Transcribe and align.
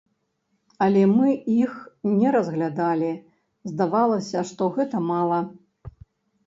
Але 0.85 1.03
мы 1.17 1.27
іх 1.65 1.75
не 2.21 2.31
разглядалі, 2.37 3.13
здавалася, 3.75 4.39
што 4.55 4.63
гэта 4.81 5.05
мала. 5.13 5.39